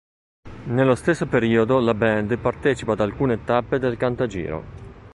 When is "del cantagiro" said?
3.77-4.63